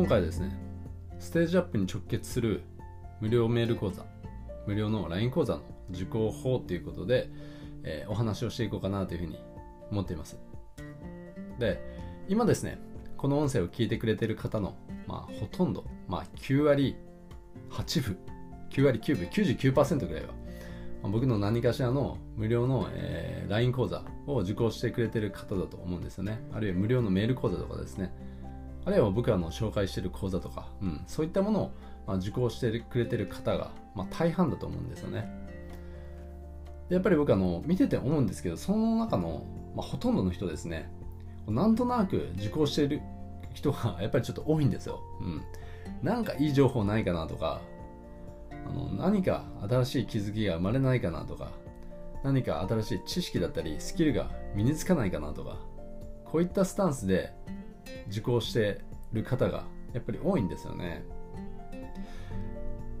[0.00, 0.58] 今回はですね
[1.18, 2.62] ステージアップに直結する
[3.20, 4.06] 無料メール講座
[4.66, 7.28] 無料の LINE 講座の受講法ということで、
[7.84, 9.38] えー、お話をしていこうかなというふうに
[9.90, 10.38] 思っています。
[11.58, 11.82] で
[12.30, 12.78] 今ですね
[13.18, 14.74] この音声を聞いてくれてる方の、
[15.06, 16.96] まあ、ほとんど、まあ、9割
[17.68, 18.18] 8分
[18.70, 20.30] 9割9分99%ぐらいは、
[21.10, 26.42] 僕の何かしらの無料の、えー、LINE 講座を受講してくれてる方だと思うんですよね。
[26.54, 28.14] あるいは無料のメール講座とかですね。
[28.84, 31.70] あるいは僕らの紹介してる講座とか、うん、そういったものを、
[32.06, 35.28] ま、受講してくれてる方が、まあ、大半だと思うんですよね
[36.88, 39.44] やっぱり僕あの見てて思うんですけどその中の、
[39.76, 40.90] まあ、ほとんどの人ですね
[41.46, 43.02] なんとなく受講している
[43.54, 45.00] 人が やっぱりちょっと多いんですよ。
[45.20, 45.42] うん。
[46.02, 47.60] なんかいい情報ないかなとか、
[48.66, 51.52] あの何か新しい気づきが生まれないかなとか、
[52.22, 55.56] 何か新しい知識だったりスキルが身につかないかなとか、
[56.24, 57.32] こういったスタンスで
[58.08, 58.80] 受講して
[59.12, 61.04] る方がやっぱり多いんですよね。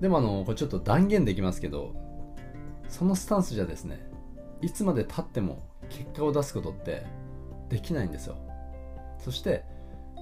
[0.00, 1.94] でもあの、これちょっと断言できますけど、
[2.88, 4.08] そのスタンスじゃですね、
[4.60, 7.06] いつまで経っても結果を出すことって
[7.68, 8.36] できないんですよ
[9.18, 9.64] そして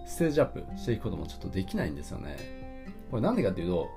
[0.06, 2.36] ステージアップしていくこともちょっとできないんですよね
[3.10, 3.88] これなんでかっていうと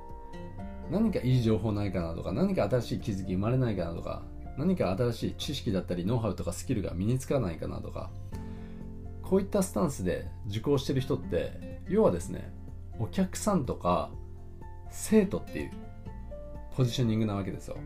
[0.90, 4.24] 何かいい情報ないかなとか何か新しい気づき生まれないかなとか
[4.58, 8.10] 何か新しい知識だったりノウハウとかスキルが身につかないかなとか
[9.30, 12.52] こういったスタンスで受講してる人って要はですね
[12.98, 14.10] お客さんとか
[14.90, 15.72] 生徒っていう
[16.76, 17.78] ポジショニングなわけですよ。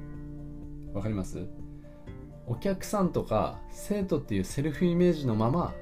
[0.94, 1.46] わかります？
[2.48, 5.74] お客さんとか生徒っていうセルフイメージのまま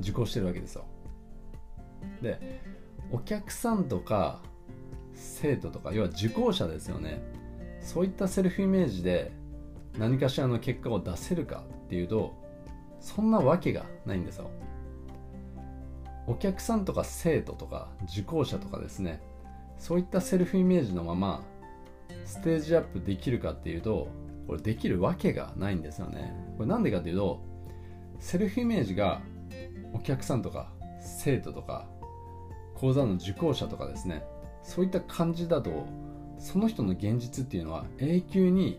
[0.00, 0.84] 受講してるわけですよ。
[2.20, 2.60] で
[3.10, 4.42] お客さんとか
[5.14, 7.22] 生徒とか要は受講者ですよね。
[7.80, 9.32] そういったセルフイメージで
[9.98, 12.38] 何かしらの結果を出せるかっていうと
[13.00, 14.50] そんなわけがないんですよ。
[16.26, 19.20] お客さんとか生徒とか受講者とかですね。
[19.78, 21.42] そういったセルフイメージのまま
[22.24, 24.08] ステージアップできるかっていうと
[24.46, 26.34] これできるわけがないんですよね。
[26.56, 27.40] これなんでかっていうと
[28.18, 29.22] セルフイメージが
[29.94, 31.88] お客さんとか生徒とか
[32.74, 34.22] 講座の受講者とかですね。
[34.62, 35.86] そういった感じだと
[36.38, 38.78] その人の現実っていうのは永久に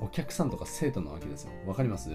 [0.00, 1.52] お客さんとか生徒なわけですよ。
[1.66, 2.10] わかります？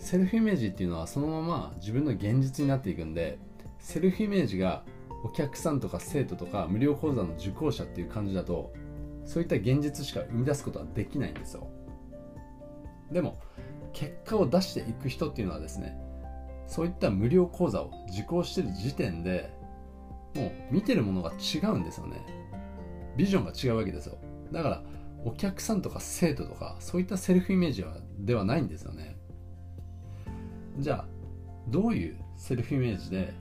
[0.00, 3.38] セルフイメージっていうのはそのまま自分の現実になっていくんで
[3.78, 4.82] セルフイメージが
[5.22, 8.72] お客さんとか生徒とか無料講座の受講者っていう感じだと
[9.26, 11.68] そういった現実しか生み出すことはできないんですよ。
[13.12, 13.38] でも
[13.92, 15.96] 結果を出していく人っていうのはですね
[16.66, 19.52] そういった無料講座を受講してる時点で
[20.34, 22.24] もう見てるものが違うんですよね。
[23.16, 24.16] ビジョンが違うわけですよ。
[24.50, 24.82] だから
[25.26, 29.19] お客さんとか生徒とかそういったセルフイメージはではないんですよね。
[30.80, 31.04] じゃあ
[31.68, 33.34] どういうセルフイメージで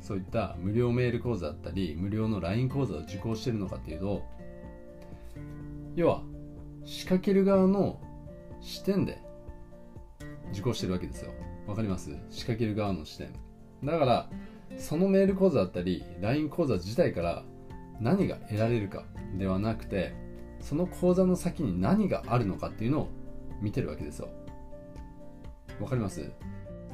[0.00, 4.22] そういった無料メール講座だったり無料の LINE 講座を受講してるのかっていうと
[5.96, 6.22] 要は
[6.84, 8.00] 仕掛ける側の
[8.60, 9.18] 視点で
[10.52, 11.32] 受講してるわけですよ。
[11.66, 12.10] わかります？
[12.30, 13.32] 仕掛ける側の視点。
[13.82, 14.30] だから
[14.78, 17.42] そのメール講座だったり LINE 講座自体から
[18.00, 19.04] 何が得られるか
[19.36, 20.14] ではなくて
[20.60, 23.08] その講座の先に何があるのかっていうのを
[23.60, 24.28] 見てるわけですよ。
[25.80, 26.30] わかります？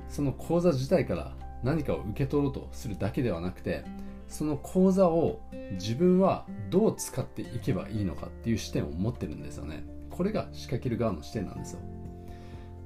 [0.08, 3.84] その講座自体から何かを受け取ろうとするだけではなくて
[4.28, 5.40] その講座を
[5.72, 9.84] 自分はどう使っていけばいいのかっていう視点を持ってるんですよね。
[10.10, 11.80] これが仕掛ける側の視点なんですよ。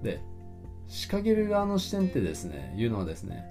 [0.02, 0.20] で
[0.86, 3.44] 仕掛ける側の視点ってですねいうのはですね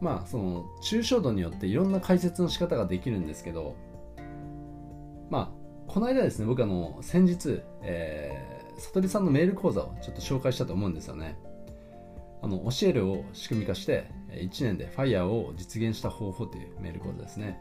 [0.00, 3.76] まあその抽象度によっていろんな解説の仕方ができるんですけど
[5.28, 11.36] まあこの間ですね僕あの先日、えー、悟りさんのメール講座をちょっと紹介したと思うんですよね。
[12.42, 17.60] あの教えるを仕組み化して1年で FIRE を実現した方法というメール講座ですね。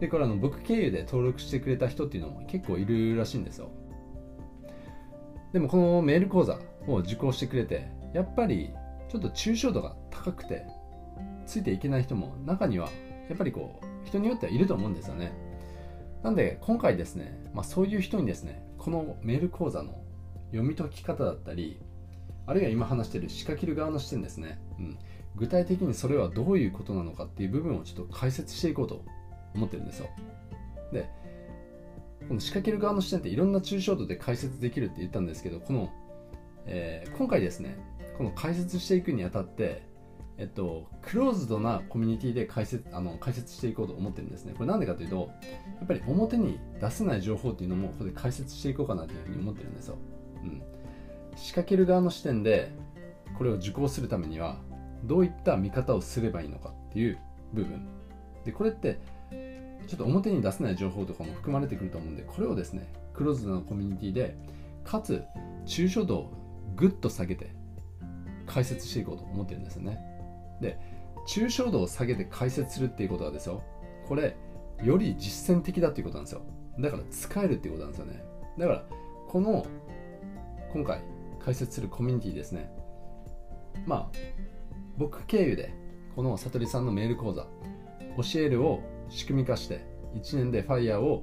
[0.00, 3.70] でこれあの僕経由で登録してくれた人っていうのも結構いるらしいんですよ。
[5.52, 8.70] でもこのメール講座を受講してくれてやっぱり
[9.08, 10.66] ちょっと抽象度が高くて
[11.46, 12.88] ついていけない人も中には
[13.28, 15.32] やっぱりこう人によってはいると思うんですよね。
[16.22, 20.02] なんで今回ですね、まあ、そういう人にですねこのメール講座の
[20.50, 21.80] 読み解き方だったり
[22.48, 24.98] あるいは今話してる仕掛ける側の視点ですね、うん、
[25.36, 29.04] 具体的にそれはどういうことなのかっていう部分をちょっと解説していこうと
[29.54, 30.08] 思ってるんですよ
[30.92, 31.10] で
[32.26, 35.92] この仕掛ける側の視点っていろんな抽象度で解説できるって言ったんですけどこの、
[36.64, 37.76] えー、今回ですね
[38.16, 39.86] この解説していくにあたって
[40.38, 44.54] えっと、クローズドなコミュニティで解説あの解説していこうと思ってるんですね。
[44.56, 45.32] これなんでかというと、
[45.80, 49.98] やっぱり表に出せない情報っていうのもここで解説していこうかなというふうに思ってるんですよ。
[50.44, 50.62] うん。
[51.38, 52.70] 仕掛ける側の視点で
[53.36, 54.58] これを受講するためには
[55.04, 57.18] どういった見方をすればいいのかっていう
[57.52, 57.86] 部分。
[58.44, 58.98] でこれって
[59.86, 64.36] ちょっと表に出せない情報とかも含まれてくると思うんでこれをですねクローズドなコミュニティで
[64.84, 65.22] かつ
[65.66, 66.32] 抽象度を
[66.76, 67.52] ぐっと下げて
[68.46, 69.98] 解説していこうと思ってるんですよね。
[70.60, 70.78] で
[71.28, 73.62] 抽象度を下げて解説するっていうことはですよ
[74.06, 74.36] これ
[74.82, 76.42] より実践的だっていうことなんですよ。
[76.78, 78.24] だから使えるっていうことなんですよね。
[78.56, 78.84] だから
[79.28, 79.66] この
[80.72, 81.02] 今回
[81.48, 82.70] 解説するコミュニティですね。
[83.86, 84.18] まあ
[84.98, 85.72] 僕経由で
[86.14, 87.46] この悟りさんのメール講座
[88.18, 89.82] 教えるを仕組み化して
[90.14, 91.22] 1年で FIRE を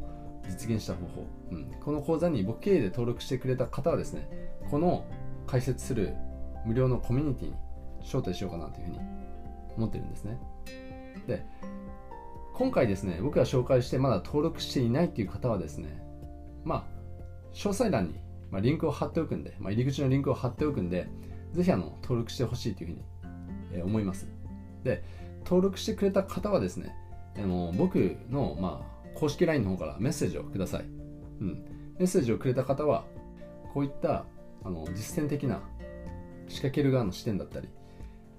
[0.50, 4.27] 実現した方法、うん、この講座に僕経由で登録してくれた方はですね
[4.72, 5.06] この
[5.45, 6.16] 解説する
[6.66, 7.56] 無料のコミュニティに
[8.01, 9.00] 招待しようかなというふうに
[9.78, 10.39] 思ってるんですね。
[11.28, 11.45] で
[12.56, 16.01] 今回ですね僕が紹介してまだ登録していないっていう方はですね
[16.63, 16.83] まあ
[17.54, 18.25] 詳細欄に、
[18.56, 21.10] まあ、リンクを貼っておくんで、まあ、入り口のリンクを貼っておくんで
[21.52, 23.04] ぜひあの登録してほしいというふうに、
[23.74, 24.30] え、思います。
[24.86, 25.04] で
[25.44, 26.96] 登録してくれた方はですね
[27.38, 30.86] あの僕の、まあ、公式 LINE の方からメッセージをください、
[31.42, 31.66] うん、
[32.00, 33.04] メッセージをくれた方は
[33.74, 34.25] こういった
[34.63, 35.62] あの実践的な
[36.48, 37.68] 仕掛ける側の視点だったり、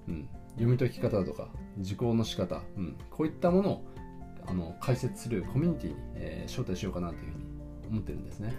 [0.08, 1.48] うん、読み解き方とか
[1.80, 3.84] 受講の仕方、うん、こういったものを
[4.46, 7.34] あの解説するコミュニティに、えー、招待しようかなというふうに
[7.90, 8.54] 思ってるんですね。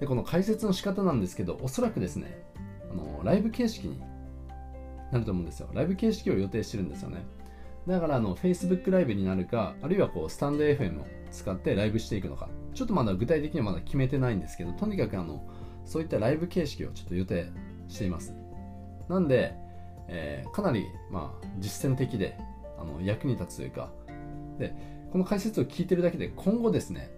[0.00, 2.44] でこの解説の仕方なんですけどおそらくですね
[2.90, 4.00] あのライブ形式に
[5.12, 5.68] なると思うんですよ。
[5.72, 7.24] ライブ形式を予定してるんですよね。
[7.86, 15.46] だからあの Facebook ライブになるか、あるいはこうスタンド FM を使ってライブしていくのか、ちょっとまだ具体的にはまだ決めてないんですけど、とにかくあの
[15.84, 17.46] そういったライブ形式をちょっと予定
[17.88, 18.34] しています。
[19.08, 19.54] なんで、
[20.08, 22.38] えー、かなり、まあ、実践的で
[22.78, 23.92] あの役に立つというか、
[24.58, 24.74] で、
[25.12, 27.10] この解説を聞いてるだけで今後ですね、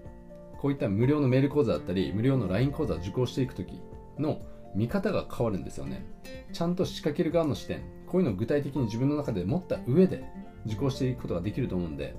[0.60, 3.80] こういった無料のメール講座だったり、無料の LINE 講座を受講していくとき
[4.18, 4.40] の
[4.74, 6.04] 見方が変わるんですよね。
[6.52, 10.24] ちゃんと仕掛ける側の視点、こういうのを具体的に自分の中で持った上で
[10.66, 12.14] 受講していくことができると思うんで、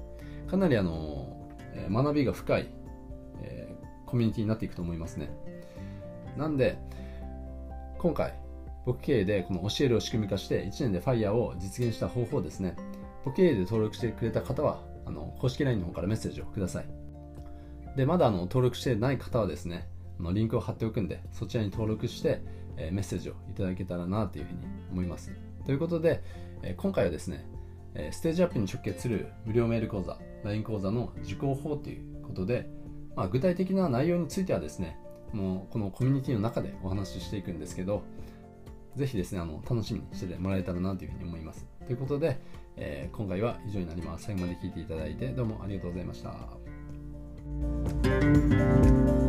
[0.50, 1.50] かなりあの、
[1.89, 2.69] 学びが深い、
[3.42, 5.30] えー、コミュニティになっていくと思いますね。
[6.38, 6.78] なんで、
[8.00, 8.33] 今回、
[8.86, 12.75] 僕経営でこの教えるを仕組み化して1年で FIRE を実現した方法ですね。
[13.25, 16.96] 僕経営で登録してくれた方は、あの公式 LINE の方からメッセージをください。
[17.97, 19.89] で、まだあの登録してない方はですね、
[20.19, 22.41] あのリンクを貼っておくんで、そちらに登録して、
[22.77, 24.59] え、メッセージをいただけたらなというふうに
[24.91, 25.31] 思います。
[25.65, 26.23] ということで、
[26.61, 27.49] え、今回はですね、
[27.95, 32.69] えステージアップに直結する無料メール講座、LINE 講座の受講法ということで、
[33.15, 34.99] まあ、具体的な内容についてはですね、
[35.33, 38.03] もうこのコミュニティの中でお話ししていくんですけど、
[38.95, 41.65] ぜひですね、あの楽しみにしてもらえたらなというふうに思います。
[41.88, 42.39] ということで、
[42.75, 44.25] えー、今回は以上になります。
[44.25, 46.67] 最後まで聞いていただいてどうもありがとうございました。
[48.03, 49.26] Música